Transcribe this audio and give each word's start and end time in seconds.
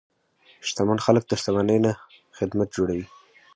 شتمن 0.67 0.97
خلک 1.05 1.23
د 1.27 1.31
شتمنۍ 1.41 1.79
نه 1.85 1.91
خدمت 2.37 2.67
جوړوي. 2.77 3.05